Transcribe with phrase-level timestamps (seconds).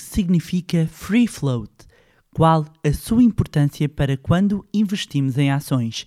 [0.00, 1.70] que significa free float?
[2.34, 6.06] Qual a sua importância para quando investimos em ações?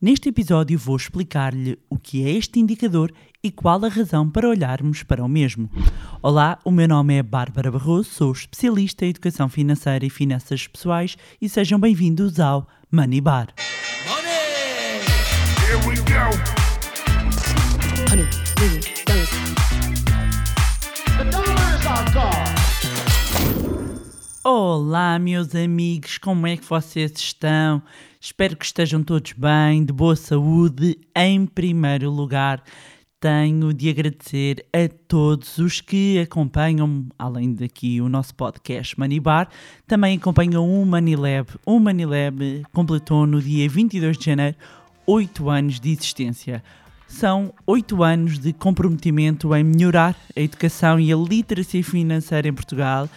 [0.00, 3.12] Neste episódio vou explicar-lhe o que é este indicador
[3.42, 5.70] e qual a razão para olharmos para o mesmo.
[6.22, 11.14] Olá, o meu nome é Bárbara Barroso, sou especialista em educação financeira e finanças pessoais
[11.38, 13.48] e sejam bem-vindos ao Money Bar.
[14.08, 15.04] Money!
[15.60, 16.63] Here we go!
[24.46, 27.82] Olá, meus amigos, como é que vocês estão?
[28.20, 30.98] Espero que estejam todos bem, de boa saúde.
[31.16, 32.62] Em primeiro lugar,
[33.18, 39.48] tenho de agradecer a todos os que acompanham, além daqui o nosso podcast Money Bar,
[39.86, 41.48] também acompanham o Money Lab.
[41.64, 44.58] O Money Lab completou no dia 22 de janeiro
[45.06, 46.62] 8 anos de existência.
[47.06, 53.08] São oito anos de comprometimento em melhorar a educação e a literacia financeira em Portugal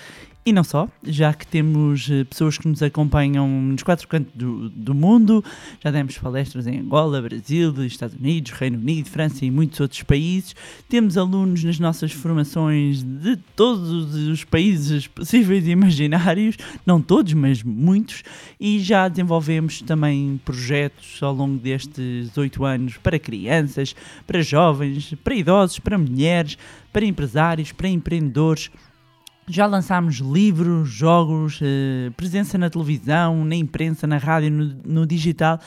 [0.47, 4.69] e não só, já que temos eh, pessoas que nos acompanham nos quatro cantos do,
[4.69, 5.43] do mundo,
[5.83, 10.55] já demos palestras em Angola, Brasil, Estados Unidos, Reino Unido, França e muitos outros países.
[10.87, 16.55] Temos alunos nas nossas formações de todos os países possíveis e imaginários,
[16.85, 18.23] não todos, mas muitos,
[18.57, 23.93] e já desenvolvemos também projetos ao longo destes oito anos para crianças,
[24.25, 26.57] para jovens, para idosos, para mulheres,
[26.93, 28.71] para empresários, para empreendedores.
[29.49, 35.57] Já lançámos livros, jogos, eh, presença na televisão, na imprensa, na rádio, no, no digital.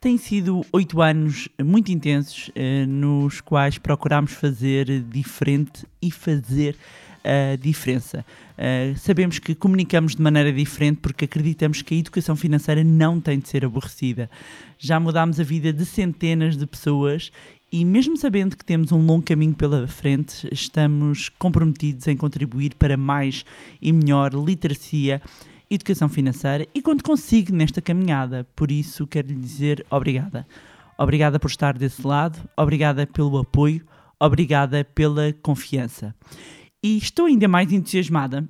[0.00, 6.76] Têm sido oito anos muito intensos, eh, nos quais procurámos fazer diferente e fazer
[7.24, 8.24] a diferença.
[8.56, 13.38] Uh, sabemos que comunicamos de maneira diferente porque acreditamos que a educação financeira não tem
[13.38, 14.30] de ser aborrecida.
[14.78, 17.30] Já mudámos a vida de centenas de pessoas
[17.70, 22.96] e mesmo sabendo que temos um longo caminho pela frente, estamos comprometidos em contribuir para
[22.96, 23.44] mais
[23.80, 25.20] e melhor literacia,
[25.70, 28.46] educação financeira e quando consigo nesta caminhada.
[28.56, 30.46] Por isso quero lhe dizer obrigada.
[30.96, 33.86] Obrigada por estar desse lado, obrigada pelo apoio,
[34.18, 36.14] obrigada pela confiança.
[36.82, 38.48] E estou ainda mais entusiasmada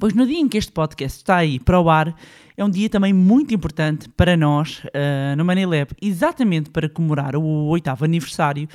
[0.00, 2.16] pois no dia em que este podcast está aí para o ar,
[2.56, 7.36] é um dia também muito importante para nós uh, no Money Lab, exatamente para comemorar
[7.36, 8.66] o oitavo aniversário.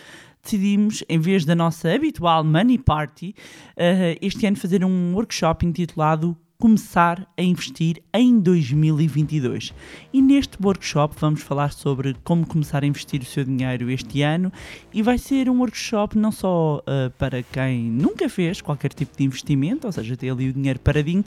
[0.43, 3.35] Decidimos, em vez da nossa habitual Money Party,
[3.71, 9.73] uh, este ano fazer um workshop intitulado começar a investir em 2022.
[10.13, 14.51] E neste workshop vamos falar sobre como começar a investir o seu dinheiro este ano
[14.93, 19.23] e vai ser um workshop não só uh, para quem nunca fez qualquer tipo de
[19.23, 21.23] investimento, ou seja, tem ali o dinheiro paradinho,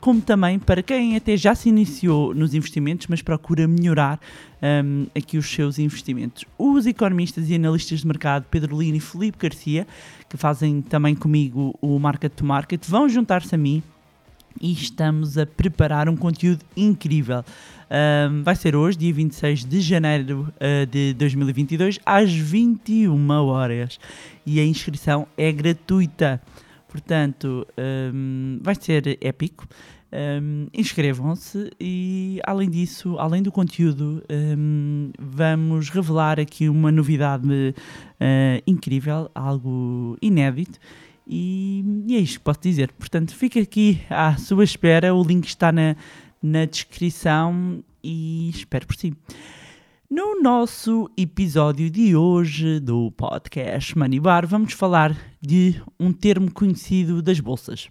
[0.00, 4.20] como também para quem até já se iniciou nos investimentos, mas procura melhorar
[4.62, 6.44] um, aqui os seus investimentos.
[6.56, 9.86] Os economistas e analistas de mercado Pedro Lino e Felipe Garcia,
[10.28, 13.82] que fazem também comigo o Market to Market, vão juntar-se a mim
[14.60, 17.44] e estamos a preparar um conteúdo incrível.
[17.90, 23.98] Um, vai ser hoje, dia 26 de janeiro uh, de 2022, às 21 horas.
[24.44, 26.40] E a inscrição é gratuita.
[26.88, 27.66] Portanto,
[28.14, 29.66] um, vai ser épico.
[30.10, 34.22] Um, Inscrevam-se e, além disso, além do conteúdo,
[35.18, 40.78] vamos revelar aqui uma novidade uh, incrível, algo inédito
[41.28, 42.90] e, e, é isto que posso dizer.
[42.92, 45.14] Portanto, fica aqui à sua espera.
[45.14, 45.94] O link está na,
[46.42, 49.14] na descrição e espero por si.
[50.10, 57.20] No nosso episódio de hoje do podcast Money Bar, vamos falar de um termo conhecido
[57.20, 57.90] das bolsas.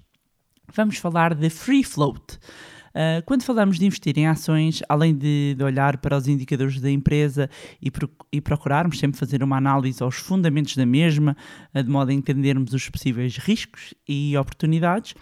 [0.74, 2.40] Vamos falar de free float.
[2.90, 6.90] Uh, quando falamos de investir em ações, além de, de olhar para os indicadores da
[6.90, 7.50] empresa
[7.82, 11.36] e, pro, e, procurarmos sempre fazer uma análise aos fundamentos da mesma,
[11.74, 15.14] uh, de modo a entendermos os possíveis riscos e oportunidades,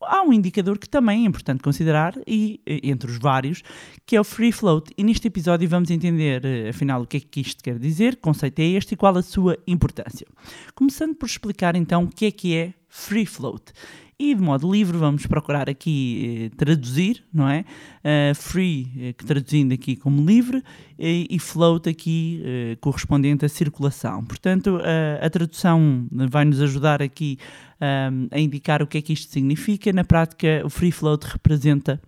[0.00, 3.62] há um indicador que também é importante considerar, e entre os vários,
[4.06, 4.92] que é o free float.
[4.96, 8.22] E neste episódio vamos entender, eh, afinal, o que é que isto quer dizer, que
[8.22, 10.26] conceito é este e qual a sua importância.
[10.74, 13.72] Começando por explicar então o que é que é free float.
[14.20, 17.64] E de modo livre vamos procurar aqui eh, traduzir, não é?
[18.02, 20.60] Uh, free, eh, que traduzindo aqui como livre,
[20.98, 22.42] e, float aqui
[22.80, 24.24] correspondente à circulação.
[24.24, 24.80] Portanto,
[25.22, 27.38] a tradução vai nos ajudar aqui
[27.80, 29.92] um, a indicar o que é que isto significa.
[29.92, 32.00] Na prática, o free float representa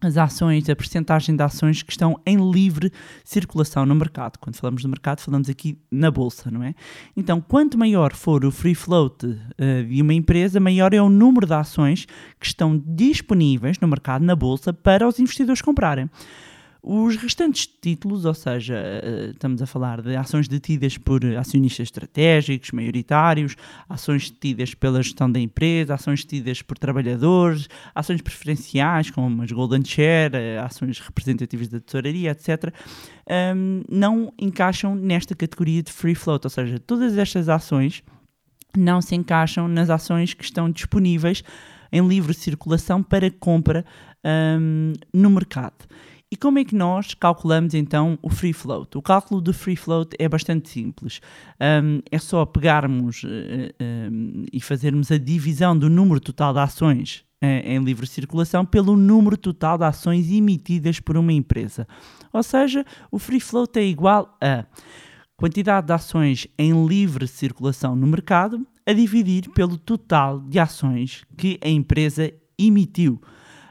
[0.00, 2.92] as ações, a percentagem de ações que estão em livre
[3.24, 4.38] circulação no mercado.
[4.38, 6.74] Quando falamos do mercado, falamos aqui na bolsa, não é?
[7.16, 9.36] Então, quanto maior for o free float uh,
[9.88, 12.06] de uma empresa, maior é o número de ações
[12.38, 16.08] que estão disponíveis no mercado, na bolsa, para os investidores comprarem.
[16.80, 22.70] Os restantes títulos, ou seja, eh, estamos a falar de ações detidas por acionistas estratégicos,
[22.70, 23.56] maioritários,
[23.88, 29.84] ações detidas pela gestão da empresa, ações detidas por trabalhadores, ações preferenciais, como as Golden
[29.84, 32.72] Share, eh, ações representativas da tesouraria, etc.,
[33.26, 38.04] ehm, não encaixam nesta categoria de free float, ou seja, todas estas ações
[38.76, 41.42] não se encaixam nas ações que estão disponíveis
[41.90, 43.84] em livre circulação para compra
[44.22, 45.88] ehm, no mercado.
[46.30, 48.98] E como é que nós calculamos então o free float?
[48.98, 51.22] O cálculo do free float é bastante simples.
[51.58, 53.28] Um, é só pegarmos uh,
[53.80, 58.94] um, e fazermos a divisão do número total de ações uh, em livre circulação pelo
[58.94, 61.88] número total de ações emitidas por uma empresa.
[62.30, 64.66] Ou seja, o free float é igual a
[65.34, 71.58] quantidade de ações em livre circulação no mercado a dividir pelo total de ações que
[71.64, 73.18] a empresa emitiu.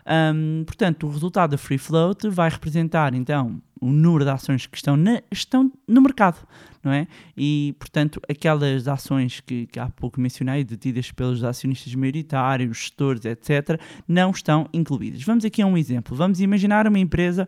[0.07, 4.77] Um, portanto, o resultado da free float vai representar então o número de ações que
[4.77, 6.37] estão, na, estão no mercado,
[6.83, 7.07] não é?
[7.35, 13.79] E, portanto, aquelas ações que, que há pouco mencionei, detidas pelos acionistas maioritários, gestores, etc.,
[14.07, 15.21] não estão incluídas.
[15.23, 16.15] Vamos aqui a um exemplo.
[16.15, 17.47] Vamos imaginar uma empresa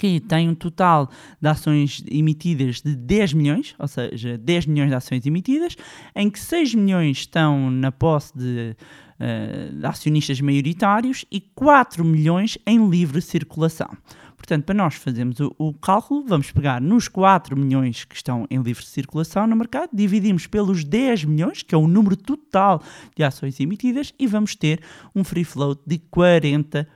[0.00, 4.94] que tem um total de ações emitidas de 10 milhões, ou seja, 10 milhões de
[4.94, 5.76] ações emitidas,
[6.16, 8.74] em que 6 milhões estão na posse de
[9.20, 13.90] uh, acionistas maioritários e 4 milhões em livre circulação.
[14.38, 18.58] Portanto, para nós fazermos o, o, cálculo, vamos pegar nos 4 milhões que estão em
[18.62, 22.82] livre circulação no mercado, dividimos pelos 10 milhões, que é o número total
[23.14, 24.80] de ações emitidas, e vamos ter
[25.14, 26.86] um free float de 40%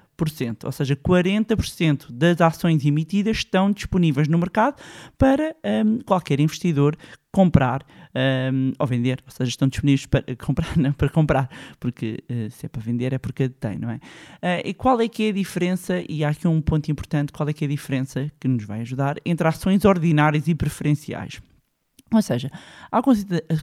[0.64, 4.80] ou seja, 40% das ações emitidas estão disponíveis no mercado
[5.18, 6.96] para um, qualquer investidor
[7.32, 7.84] comprar
[8.52, 11.48] um, ou vender, ou seja, estão disponíveis para comprar, não, para comprar,
[11.80, 13.96] porque uh, se é para vender é porque tem, não é?
[13.96, 17.48] Uh, e qual é que é a diferença, e há aqui um ponto importante, qual
[17.48, 21.40] é que é a diferença que nos vai ajudar entre ações ordinárias e preferenciais?
[22.12, 22.48] Ou seja,
[22.92, 23.02] ao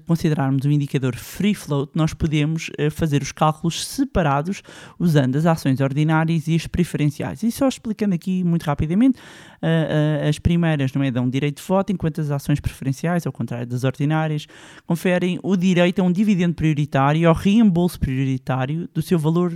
[0.05, 4.61] considerarmos o indicador free float, nós podemos uh, fazer os cálculos separados
[4.99, 7.43] usando as ações ordinárias e as preferenciais.
[7.43, 11.67] E só explicando aqui muito rapidamente, uh, uh, as primeiras não é, dão direito de
[11.67, 14.47] voto, enquanto as ações preferenciais, ao contrário das ordinárias,
[14.85, 19.51] conferem o direito a um dividendo prioritário ou reembolso prioritário do seu valor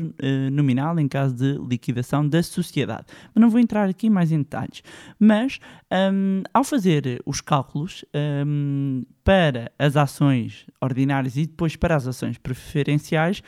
[0.51, 3.05] nominal em caso de liquidação da sociedade.
[3.33, 4.83] Mas não vou entrar aqui mais em detalhes.
[5.19, 5.59] Mas,
[5.91, 8.05] um, ao fazer os cálculos,
[8.45, 8.74] um,
[9.23, 13.41] para as ações ordinárias e depois para as ações preferenciais,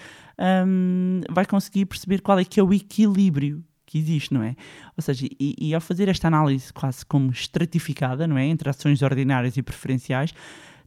[0.68, 4.56] um, vai conseguir perceber qual é que é o equilíbrio que existe, não é?
[4.98, 8.46] Ou seja, e, e, ao fazer esta análise quase como estratificada, não é?
[8.46, 10.34] Entre ações ordinárias e preferenciais,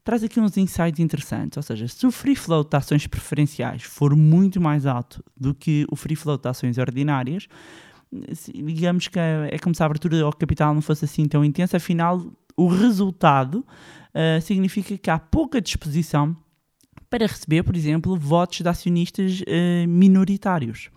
[0.05, 1.57] traz aqui uns insights interessantes.
[1.57, 5.87] Ou seja, se o free float de ações preferenciais for muito mais alto do que
[5.91, 7.49] o free float de ações ordinárias,
[8.53, 12.21] digamos que é como se a abertura ao capital não fosse assim tão intensa, afinal
[12.57, 13.65] o resultado
[14.15, 16.37] uh, significa que há pouca disposição
[17.09, 20.91] para receber, por exemplo, votos de acionistas uh, minoritários.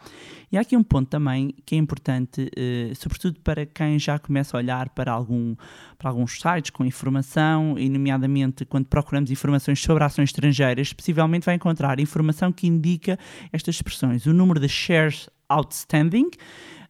[0.51, 4.55] E há aqui um ponto também que é importante, uh, sobretudo para quem já começa
[4.55, 5.55] a olhar para, algum,
[5.97, 11.55] para alguns sites com informação, e nomeadamente quando procuramos informações sobre ações estrangeiras, possivelmente vai
[11.55, 13.17] encontrar informação que indica
[13.51, 16.29] estas expressões, o número de shares outstanding,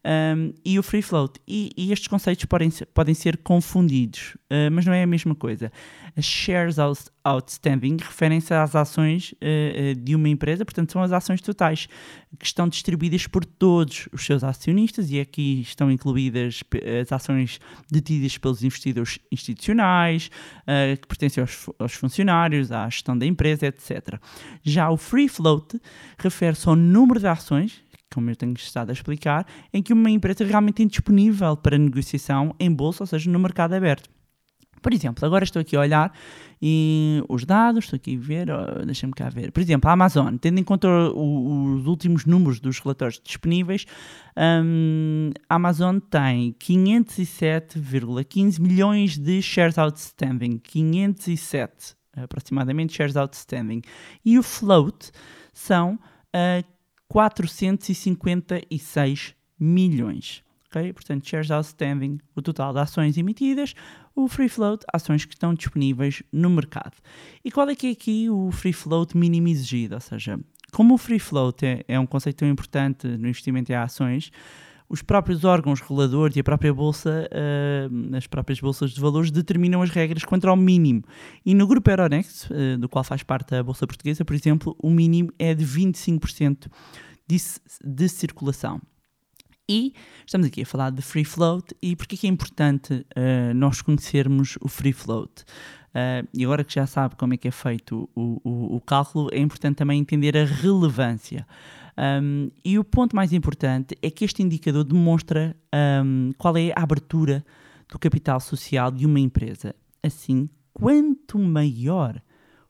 [0.06, 1.40] um, e o free float.
[1.48, 5.72] E, e, estes conceitos podem podem ser confundidos, uh, mas não é a mesma coisa.
[6.16, 6.78] As shares
[7.24, 11.88] outstanding referem-se às ações uh, de uma empresa, portanto, são as ações totais
[12.38, 16.64] que estão distribuídas por todos os seus acionistas, e aqui estão incluídas
[17.02, 20.30] as ações detidas pelos investidores institucionais,
[20.62, 24.20] uh, que pertencem aos, aos funcionários, à gestão da empresa, etc.
[24.64, 25.80] Já o free float
[26.18, 30.46] refere-se ao número de ações como eu tenho estado a explicar, em que uma empresa
[30.46, 34.10] realmente tem disponível para negociação em bolsa, ou seja, no mercado aberto.
[34.82, 36.12] Por exemplo, agora estou aqui a olhar
[36.62, 39.54] e os dados, estou aqui a ver, oh, deixa-me cá ver.
[39.54, 43.86] Por exemplo, a Amazon, tendo em conta o, os últimos números dos relatórios disponíveis,
[44.38, 50.58] um, a Amazon tem 507,15 milhões de shares outstanding.
[50.58, 53.82] 507 aproximadamente shares outstanding.
[54.24, 55.12] E o float
[55.54, 56.73] são uh,
[57.14, 60.44] 456 milhões.
[60.66, 60.92] Okay?
[60.92, 63.76] Portanto, shares outstanding, o total de ações emitidas,
[64.16, 66.98] o free float, ações que estão disponíveis no mercado.
[67.46, 69.94] E qual é que é aqui o free float mínimo exigido?
[69.94, 70.40] Ou seja,
[70.72, 74.32] como o free float é, é um conceito tão importante no investimento em ações,
[74.90, 79.82] os próprios órgãos reguladores e a própria bolsa, uh, as próprias bolsas de valores determinam
[79.82, 81.04] as regras quanto ao mínimo.
[81.46, 84.90] E no grupo Euronext, uh, do qual faz parte a bolsa portuguesa, por exemplo, o
[84.90, 86.68] mínimo é de 25%
[87.28, 87.38] de,
[87.84, 88.82] de circulação.
[89.68, 89.94] E
[90.26, 93.82] estamos aqui a falar de free float e porque é que é importante uh, nós
[93.82, 95.44] conhecermos o free float.
[95.94, 99.30] Uh, e agora que já sabe como é que é feito o, o, o cálculo,
[99.32, 101.48] é importante também entender a relevância.
[101.98, 105.56] Um, e o ponto mais importante é que este indicador demonstra
[106.04, 107.46] um, qual é a abertura
[107.88, 109.76] do capital social de uma empresa.
[110.02, 112.22] Assim, quanto maior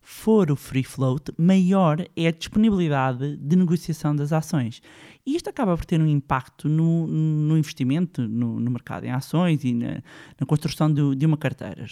[0.01, 4.81] for o free float, maior é a disponibilidade de negociação das ações.
[5.25, 9.63] E isto acaba por ter um impacto no, no investimento no, no, mercado em ações
[9.63, 10.03] e na,
[10.37, 11.85] na construção de, de uma carteira.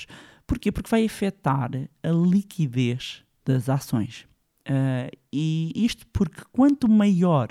[0.46, 0.72] Porquê?
[0.72, 1.72] Porque vai afetar
[2.04, 4.28] a liquidez das ações.
[4.68, 7.50] Uh, e isto porque quanto maior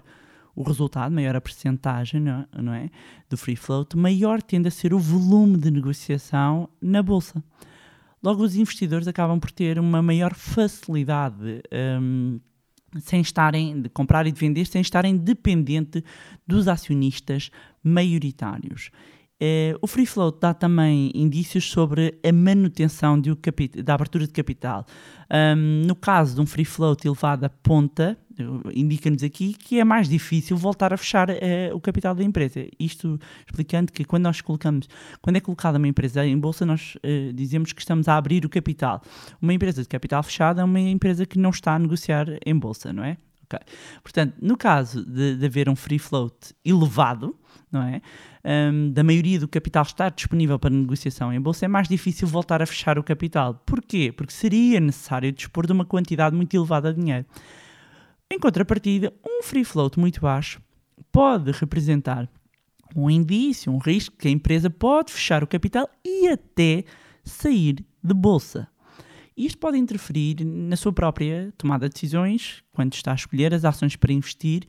[0.54, 2.90] o resultado, maior a percentagem não, é, não é,
[3.28, 7.42] do free float, maior tende a ser o volume de negociação na bolsa.
[8.22, 11.62] Logo, os investidores acabam por ter uma maior facilidade
[12.00, 12.38] um,
[12.98, 16.04] sem estarem de comprar e de vender, sem estarem dependente
[16.46, 17.50] dos acionistas
[17.82, 18.90] maioritários.
[19.42, 23.34] Uh, o free float dá também indícios sobre a manutenção de,
[23.82, 24.84] da abertura de capital.
[25.32, 28.18] Um, no caso de um free float elevado a ponta,
[28.74, 31.34] indica-nos aqui que é mais difícil voltar a fechar uh,
[31.74, 32.66] o capital da empresa.
[32.78, 34.88] Isto explicando que quando nós colocamos,
[35.22, 38.48] quando é colocada uma empresa em bolsa, nós uh, dizemos que estamos a abrir o
[38.48, 39.00] capital.
[39.40, 42.92] Uma empresa de capital fechado é uma empresa que não está a negociar em bolsa,
[42.92, 43.16] não é?
[44.02, 47.36] Portanto, no caso de, de haver um free float elevado,
[47.70, 48.00] não é?
[48.44, 52.62] Um, da maioria do capital estar disponível para negociação em bolsa, é mais difícil voltar
[52.62, 53.54] a fechar o capital.
[53.66, 54.12] Porquê?
[54.12, 57.26] Porque seria necessário dispor de uma quantidade muito elevada de dinheiro.
[58.30, 60.60] Em contrapartida, um free float muito baixo
[61.10, 62.28] pode representar
[62.94, 66.84] um indício, um risco que a empresa pode fechar o capital e até
[67.24, 68.68] sair de bolsa.
[69.36, 73.96] Isto pode interferir na sua própria tomada de decisões quando está a escolher as ações
[73.96, 74.64] para investir,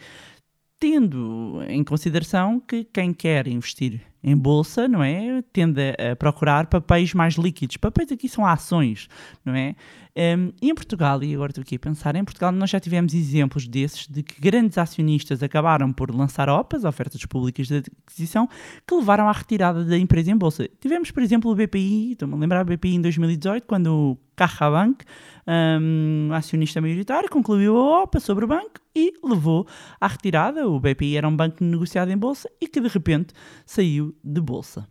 [0.80, 7.14] tendo em consideração que quem quer investir em bolsa, não é, tende a procurar papéis
[7.14, 7.78] mais líquidos.
[7.78, 9.08] Papéis aqui são ações,
[9.44, 9.76] não é?
[10.16, 13.68] Um, em Portugal, e agora estou aqui a pensar, em Portugal nós já tivemos exemplos
[13.68, 18.48] desses, de que grandes acionistas acabaram por lançar OPAs, ofertas públicas de aquisição,
[18.86, 20.70] que levaram à retirada da empresa em bolsa.
[20.80, 25.06] Tivemos, por exemplo, o BPI, estou-me a lembrar, o BPI em 2018, quando CaixaBank,
[25.48, 29.68] um, acionista maioritário, concluiu a OPA sobre o banco e levou
[30.00, 30.68] à retirada.
[30.68, 33.34] O BPI era um banco negociado em bolsa e que de repente
[33.66, 34.88] saiu de bolsa.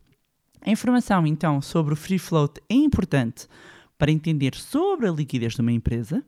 [0.63, 3.49] A informação então sobre o free float é importante
[3.99, 6.23] para entender sobre a liquidez de uma empresa,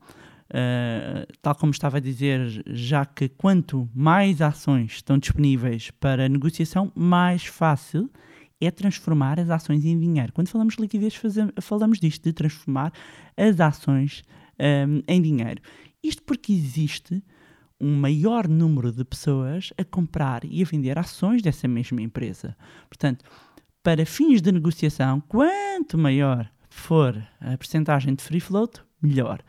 [0.51, 6.91] uh, tal como estava a dizer, já que quanto mais ações estão disponíveis para negociação,
[6.95, 8.11] mais fácil
[8.67, 10.33] é transformar as ações em dinheiro.
[10.33, 12.93] Quando falamos de liquidez, fazemos, falamos disto, de transformar
[13.37, 14.23] as ações
[14.59, 15.61] um, em dinheiro.
[16.03, 17.23] Isto porque existe
[17.81, 22.57] um maior número de pessoas a comprar e a vender ações dessa mesma empresa.
[22.89, 23.25] Portanto,
[23.83, 29.43] para fins de negociação, quanto maior for a percentagem de free float, melhor.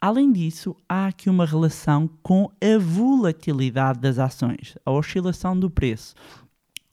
[0.00, 6.14] Além disso, há aqui uma relação com a volatilidade das ações, a oscilação do preço.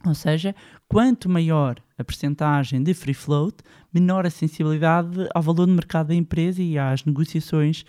[0.05, 0.55] Ou seja,
[0.88, 3.57] quanto maior a percentagem de free float,
[3.93, 7.81] menor a sensibilidade ao valor de mercado da empresa e às negociações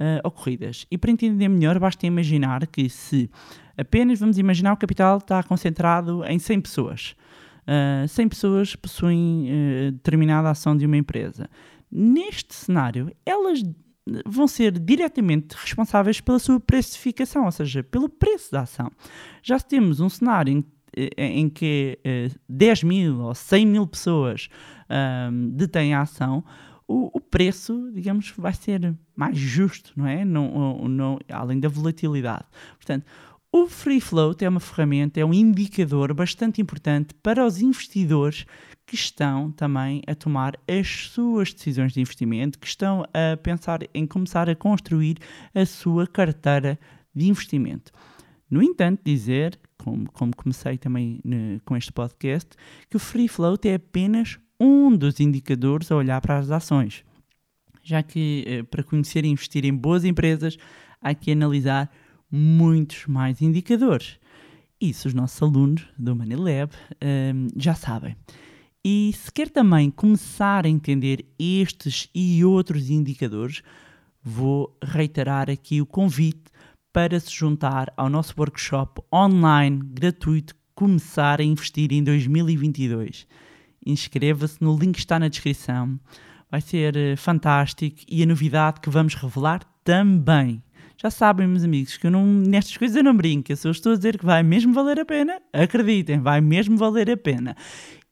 [0.00, 0.86] uh, ocorridas.
[0.90, 3.30] E para entender melhor, basta imaginar que se
[3.76, 7.16] apenas, vamos imaginar, o capital está concentrado em 100 pessoas.
[7.60, 11.48] Uh, ah, 100 pessoas possuem uh, determinada ação de uma empresa.
[11.92, 13.62] Neste cenário, elas
[14.26, 18.90] vão ser diretamente responsáveis pela sua precificação, ou seja, pelo preço da ação.
[19.42, 20.64] Já se temos um cenário em,
[21.16, 24.48] em que uh, 10 mil ou 100 mil pessoas
[25.52, 26.42] detêm a ação,
[26.88, 30.24] o, o, preço, digamos, vai ser mais justo, não é?
[30.24, 32.44] Não, não, além da volatilidade.
[32.74, 33.06] Portanto,
[33.52, 38.46] o free float é uma ferramenta, é um indicador bastante importante para os investidores
[38.86, 44.06] que estão também a tomar as suas decisões de investimento, que estão a pensar em
[44.06, 45.18] começar a construir
[45.52, 46.78] a sua carteira
[47.14, 47.92] de investimento.
[48.48, 52.50] No entanto, dizer, como, como comecei também ne, com este podcast,
[52.88, 57.02] que o free float é apenas um dos indicadores a olhar para as ações,
[57.82, 60.58] já que eh, para conhecer e investir em boas empresas
[61.00, 61.90] há que analisar
[62.30, 64.18] muitos mais indicadores.
[64.80, 66.72] Isso os nossos alunos do Money Lab
[67.02, 68.16] um, já sabem.
[68.84, 73.62] E se quer também começar a entender estes e outros indicadores,
[74.22, 76.50] vou reiterar aqui o convite
[76.92, 83.26] para se juntar ao nosso workshop online gratuito Começar a Investir em 2022.
[83.86, 85.98] Inscreva-se no link que está na descrição.
[86.50, 90.62] Vai ser eh, fantástico e a novidade que vamos revelar também
[90.96, 93.54] Já sabem, meus amigos, que eu não, nestas coisas eu não brinco.
[93.56, 97.10] Se eu estou a dizer que vai mesmo valer a pena, acreditem, vai mesmo valer
[97.10, 97.56] a pena.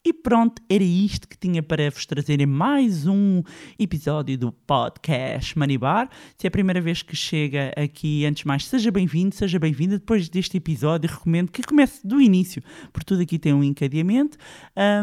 [0.09, 3.43] E pronto, era isto que tinha para vos trazer em mais um
[3.79, 6.09] episódio do podcast Money Bar.
[6.39, 9.99] Se é a primeira vez que chega aqui, antes de mais, seja bem-vindo, seja bem-vinda.
[9.99, 14.39] Depois deste episódio, recomendo que comece do início, porque tudo aqui tem um encadeamento.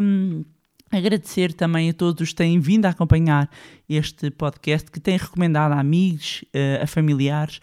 [0.01, 0.43] Um,
[0.91, 3.50] Agradecer também a todos os que têm vindo a acompanhar
[3.89, 7.59] este podcast, que têm recomendado a amigos, eh, a familiares,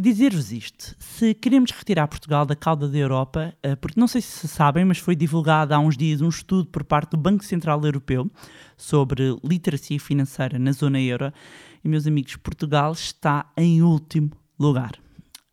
[0.00, 4.22] e dizer-vos isto: se queremos retirar Portugal da cauda da Europa, eh, porque não sei
[4.22, 7.84] se sabem, mas foi divulgado há uns dias um estudo por parte do Banco Central
[7.84, 8.30] Europeu
[8.78, 11.30] sobre literacia financeira na zona euro,
[11.84, 14.92] e meus amigos, Portugal está em último lugar.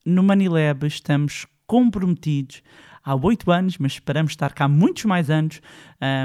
[0.06, 2.64] No Manilab estamos comprometidos
[3.04, 5.60] há oito anos, mas esperamos estar cá muitos mais anos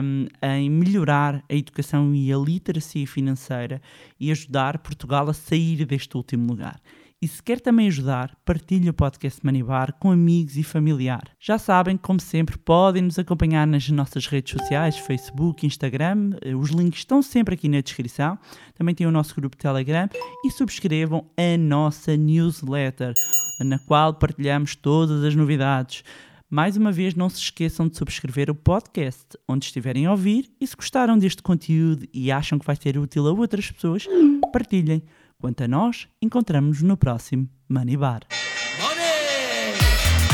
[0.00, 3.82] um, em melhorar a educação e a literacia financeira
[4.20, 6.80] e ajudar Portugal a sair deste último lugar.
[7.22, 11.22] E se quer também ajudar, partilhe o podcast Manibar com amigos e familiar.
[11.38, 16.30] Já sabem, como sempre, podem nos acompanhar nas nossas redes sociais, Facebook, Instagram.
[16.60, 18.36] Os links estão sempre aqui na descrição.
[18.74, 20.08] Também tem o nosso grupo Telegram
[20.44, 23.14] e subscrevam a nossa newsletter,
[23.60, 26.02] na qual partilhamos todas as novidades.
[26.50, 30.66] Mais uma vez, não se esqueçam de subscrever o podcast onde estiverem a ouvir e
[30.66, 34.08] se gostaram deste conteúdo e acham que vai ser útil a outras pessoas,
[34.52, 35.04] partilhem.
[35.42, 38.20] Quanto a nós, encontramos-nos no próximo Money Bar.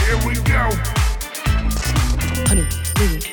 [0.05, 0.69] Here we go.
[2.99, 3.28] Million